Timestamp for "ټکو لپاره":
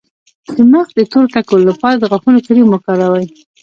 1.33-1.95